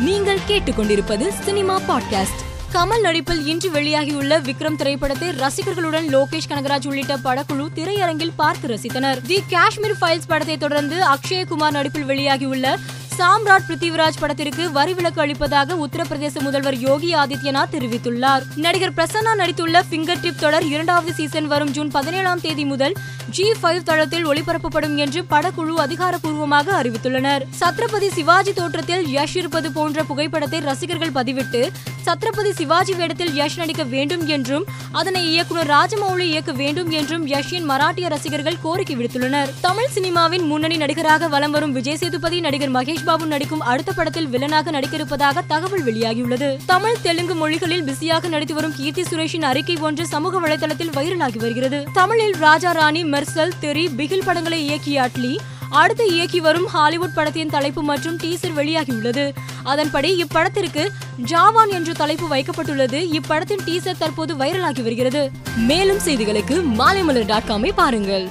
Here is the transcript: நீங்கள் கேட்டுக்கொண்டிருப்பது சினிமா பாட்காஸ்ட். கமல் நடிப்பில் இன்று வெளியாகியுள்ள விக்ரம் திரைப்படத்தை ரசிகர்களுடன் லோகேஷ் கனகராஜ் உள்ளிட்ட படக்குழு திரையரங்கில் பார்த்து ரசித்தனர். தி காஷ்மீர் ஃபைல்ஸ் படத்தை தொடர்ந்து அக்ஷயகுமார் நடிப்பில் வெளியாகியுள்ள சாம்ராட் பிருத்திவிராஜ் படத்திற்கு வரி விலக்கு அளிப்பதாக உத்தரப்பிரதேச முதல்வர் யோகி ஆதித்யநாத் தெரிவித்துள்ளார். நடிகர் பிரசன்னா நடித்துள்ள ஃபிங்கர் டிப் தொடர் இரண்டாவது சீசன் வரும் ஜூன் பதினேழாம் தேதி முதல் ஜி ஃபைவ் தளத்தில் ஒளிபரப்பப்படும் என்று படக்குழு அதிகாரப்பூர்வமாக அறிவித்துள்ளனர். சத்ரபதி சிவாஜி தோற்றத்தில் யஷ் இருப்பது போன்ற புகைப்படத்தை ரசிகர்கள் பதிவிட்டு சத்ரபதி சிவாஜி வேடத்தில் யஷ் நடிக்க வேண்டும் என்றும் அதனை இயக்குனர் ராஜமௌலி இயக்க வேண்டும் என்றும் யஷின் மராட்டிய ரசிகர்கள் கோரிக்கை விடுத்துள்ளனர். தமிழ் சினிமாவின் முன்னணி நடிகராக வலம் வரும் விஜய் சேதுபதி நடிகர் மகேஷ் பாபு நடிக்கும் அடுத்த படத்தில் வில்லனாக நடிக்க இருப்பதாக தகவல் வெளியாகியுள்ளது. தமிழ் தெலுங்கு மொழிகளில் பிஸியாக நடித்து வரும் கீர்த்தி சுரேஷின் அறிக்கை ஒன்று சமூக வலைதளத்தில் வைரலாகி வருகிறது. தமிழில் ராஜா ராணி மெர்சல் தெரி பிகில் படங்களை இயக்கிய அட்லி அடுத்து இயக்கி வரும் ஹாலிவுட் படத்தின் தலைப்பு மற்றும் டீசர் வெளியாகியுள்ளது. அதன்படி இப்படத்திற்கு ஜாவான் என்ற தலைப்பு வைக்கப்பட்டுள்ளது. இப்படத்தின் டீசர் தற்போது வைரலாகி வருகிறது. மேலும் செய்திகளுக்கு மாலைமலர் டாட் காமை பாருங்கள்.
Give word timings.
நீங்கள் 0.00 0.38
கேட்டுக்கொண்டிருப்பது 0.48 1.28
சினிமா 1.28 1.80
பாட்காஸ்ட். 1.88 2.42
கமல் 2.72 3.00
நடிப்பில் 3.00 3.46
இன்று 3.46 3.70
வெளியாகியுள்ள 3.70 4.40
விக்ரம் 4.40 4.76
திரைப்படத்தை 4.76 5.28
ரசிகர்களுடன் 5.28 6.08
லோகேஷ் 6.08 6.48
கனகராஜ் 6.48 6.86
உள்ளிட்ட 6.86 7.16
படக்குழு 7.16 7.66
திரையரங்கில் 7.74 8.32
பார்த்து 8.36 8.68
ரசித்தனர். 8.68 9.22
தி 9.26 9.42
காஷ்மீர் 9.50 9.96
ஃபைல்ஸ் 10.00 10.28
படத்தை 10.28 10.56
தொடர்ந்து 10.56 10.96
அக்ஷயகுமார் 11.06 11.70
நடிப்பில் 11.70 12.06
வெளியாகியுள்ள 12.06 12.78
சாம்ராட் 13.18 13.64
பிருத்திவிராஜ் 13.68 14.18
படத்திற்கு 14.20 14.72
வரி 14.72 14.92
விலக்கு 14.94 15.20
அளிப்பதாக 15.20 15.76
உத்தரப்பிரதேச 15.84 16.40
முதல்வர் 16.40 16.76
யோகி 16.78 17.14
ஆதித்யநாத் 17.14 17.72
தெரிவித்துள்ளார். 17.72 18.42
நடிகர் 18.56 18.94
பிரசன்னா 18.96 19.32
நடித்துள்ள 19.40 19.82
ஃபிங்கர் 19.88 20.20
டிப் 20.20 20.38
தொடர் 20.38 20.66
இரண்டாவது 20.66 21.12
சீசன் 21.12 21.46
வரும் 21.46 21.70
ஜூன் 21.70 21.90
பதினேழாம் 21.90 22.40
தேதி 22.40 22.64
முதல் 22.64 22.94
ஜி 23.30 23.46
ஃபைவ் 23.62 23.82
தளத்தில் 23.82 24.26
ஒளிபரப்பப்படும் 24.28 24.94
என்று 24.96 25.22
படக்குழு 25.30 25.74
அதிகாரப்பூர்வமாக 25.84 26.82
அறிவித்துள்ளனர். 26.82 27.42
சத்ரபதி 27.60 28.08
சிவாஜி 28.12 28.52
தோற்றத்தில் 28.52 29.04
யஷ் 29.06 29.36
இருப்பது 29.36 29.72
போன்ற 29.72 30.04
புகைப்படத்தை 30.04 30.60
ரசிகர்கள் 30.60 31.16
பதிவிட்டு 31.18 31.62
சத்ரபதி 32.06 32.50
சிவாஜி 32.50 32.94
வேடத்தில் 32.94 33.32
யஷ் 33.40 33.56
நடிக்க 33.56 33.82
வேண்டும் 33.84 34.26
என்றும் 34.26 34.64
அதனை 34.92 35.22
இயக்குனர் 35.32 35.70
ராஜமௌலி 35.70 36.26
இயக்க 36.34 36.52
வேண்டும் 36.52 36.90
என்றும் 36.90 37.26
யஷின் 37.26 37.68
மராட்டிய 37.68 38.08
ரசிகர்கள் 38.08 38.60
கோரிக்கை 38.62 38.96
விடுத்துள்ளனர். 38.96 39.52
தமிழ் 39.60 39.92
சினிமாவின் 39.94 40.46
முன்னணி 40.52 40.76
நடிகராக 40.76 41.28
வலம் 41.28 41.50
வரும் 41.50 41.72
விஜய் 41.72 41.96
சேதுபதி 41.96 42.40
நடிகர் 42.40 42.74
மகேஷ் 42.78 43.06
பாபு 43.08 43.26
நடிக்கும் 43.32 43.62
அடுத்த 43.70 43.92
படத்தில் 43.92 44.28
வில்லனாக 44.28 44.70
நடிக்க 44.76 44.96
இருப்பதாக 44.96 45.42
தகவல் 45.52 45.84
வெளியாகியுள்ளது. 45.88 46.48
தமிழ் 46.72 47.02
தெலுங்கு 47.02 47.34
மொழிகளில் 47.34 47.84
பிஸியாக 47.84 48.28
நடித்து 48.28 48.54
வரும் 48.54 48.74
கீர்த்தி 48.76 49.02
சுரேஷின் 49.02 49.46
அறிக்கை 49.50 49.76
ஒன்று 49.88 50.06
சமூக 50.06 50.40
வலைதளத்தில் 50.40 50.94
வைரலாகி 50.98 51.38
வருகிறது. 51.38 51.78
தமிழில் 51.92 52.34
ராஜா 52.46 52.70
ராணி 52.70 53.04
மெர்சல் 53.04 53.54
தெரி 53.60 53.84
பிகில் 53.98 54.24
படங்களை 54.24 54.58
இயக்கிய 54.70 55.06
அட்லி 55.06 55.32
அடுத்து 55.80 56.04
இயக்கி 56.16 56.40
வரும் 56.40 56.66
ஹாலிவுட் 56.74 57.14
படத்தின் 57.14 57.52
தலைப்பு 57.54 57.82
மற்றும் 57.82 58.18
டீசர் 58.22 58.54
வெளியாகியுள்ளது. 58.56 59.24
அதன்படி 59.62 60.10
இப்படத்திற்கு 60.24 60.84
ஜாவான் 61.30 61.72
என்ற 61.78 61.92
தலைப்பு 61.92 62.26
வைக்கப்பட்டுள்ளது. 62.34 63.00
இப்படத்தின் 63.18 63.64
டீசர் 63.66 64.00
தற்போது 64.02 64.34
வைரலாகி 64.42 64.82
வருகிறது. 64.82 65.22
மேலும் 65.70 66.02
செய்திகளுக்கு 66.06 66.58
மாலைமலர் 66.78 67.30
டாட் 67.32 67.48
காமை 67.48 67.72
பாருங்கள். 67.80 68.26